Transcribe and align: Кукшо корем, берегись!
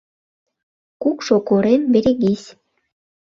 Кукшо 1.01 1.35
корем, 1.47 1.81
берегись! 1.93 2.47